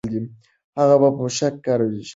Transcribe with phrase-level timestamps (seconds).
[0.79, 2.09] هغه په موشک کارېز کې اوسېده.